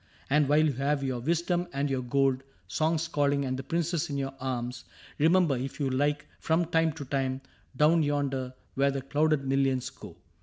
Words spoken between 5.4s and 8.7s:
if you like, from time to time, Down yonder